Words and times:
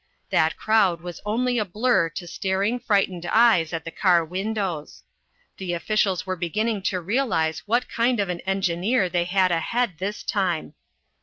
That 0.31 0.57
crowd 0.57 1.01
was 1.01 1.21
only 1.27 1.59
a 1.59 1.63
blur 1.63 2.09
to 2.09 2.25
staring, 2.25 2.79
frightened 2.79 3.27
eyes 3.27 3.71
at 3.71 3.85
the 3.85 3.91
car 3.91 4.25
windows. 4.25 5.03
The 5.57 5.73
officials 5.73 6.25
were 6.25 6.35
beginning 6.35 6.81
to 6.89 6.99
realize 6.99 7.61
what 7.67 7.87
kind 7.87 8.19
of 8.19 8.27
an 8.27 8.39
engineer 8.39 9.09
they 9.09 9.25
had 9.25 9.51
ahead 9.51 9.99
this 9.99 10.23
time. 10.23 10.73